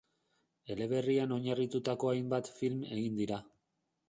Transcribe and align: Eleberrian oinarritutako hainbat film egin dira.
Eleberrian 0.75 1.33
oinarritutako 1.35 2.11
hainbat 2.15 2.51
film 2.57 2.83
egin 2.97 3.23
dira. 3.23 3.41